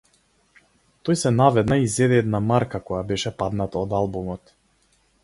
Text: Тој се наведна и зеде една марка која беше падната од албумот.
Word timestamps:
Тој 1.09 1.19
се 1.23 1.31
наведна 1.35 1.77
и 1.83 1.91
зеде 1.97 2.17
една 2.23 2.41
марка 2.53 2.81
која 2.89 3.05
беше 3.13 3.35
падната 3.43 3.81
од 3.83 3.95
албумот. 3.99 4.57